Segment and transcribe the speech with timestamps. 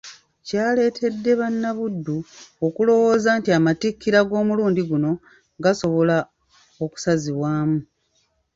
[0.47, 2.17] Kyaleetedde bannabuddu
[2.65, 5.11] okulowooza nti Amatikkira g’omulundi guno
[5.63, 6.17] gasobola
[6.83, 7.79] okusazibwamu.